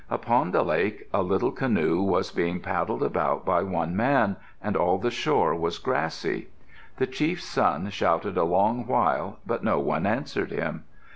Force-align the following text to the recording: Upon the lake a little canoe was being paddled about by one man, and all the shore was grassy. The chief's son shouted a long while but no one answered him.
Upon 0.09 0.49
the 0.49 0.63
lake 0.63 1.07
a 1.13 1.21
little 1.21 1.51
canoe 1.51 2.01
was 2.01 2.31
being 2.31 2.59
paddled 2.59 3.03
about 3.03 3.45
by 3.45 3.61
one 3.61 3.95
man, 3.95 4.35
and 4.59 4.75
all 4.75 4.97
the 4.97 5.11
shore 5.11 5.53
was 5.53 5.77
grassy. 5.77 6.47
The 6.97 7.05
chief's 7.05 7.43
son 7.45 7.91
shouted 7.91 8.35
a 8.35 8.43
long 8.43 8.87
while 8.87 9.37
but 9.45 9.63
no 9.63 9.77
one 9.79 10.07
answered 10.07 10.49
him. 10.49 10.85